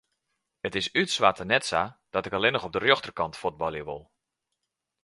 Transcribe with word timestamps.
It 0.67 0.73
is 0.79 0.89
út 1.01 1.09
soarte 1.15 1.45
net 1.47 1.63
sa 1.69 1.81
dat 2.13 2.25
ik 2.27 2.35
allinne 2.37 2.59
op 2.65 2.73
de 2.73 2.81
rjochterkant 2.83 3.33
fuotbalje 3.41 3.83
wol. 3.89 4.03